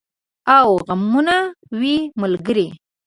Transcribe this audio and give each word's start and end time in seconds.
او 0.57 0.69
غمونه 0.85 1.37
وي 1.79 1.95
ملګري 2.21 2.67